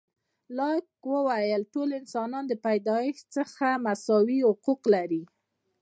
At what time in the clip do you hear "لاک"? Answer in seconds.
0.57-0.85